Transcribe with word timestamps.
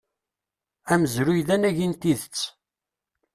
Amezruy 0.93 1.41
d 1.47 1.49
anagi 1.55 1.87
n 1.91 1.93
tidet. 2.01 2.39